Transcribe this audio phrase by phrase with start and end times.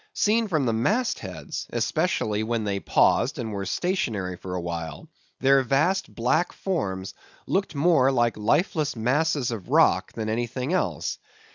[0.15, 5.07] Seen from the mast heads, especially when they paused and were stationary for a while,
[5.41, 7.13] their vast black forms
[7.45, 11.19] looked more like lifeless masses of rock than anything else.